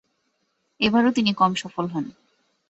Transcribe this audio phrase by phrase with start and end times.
[0.79, 2.05] এবারও তিনি কম সফল হন।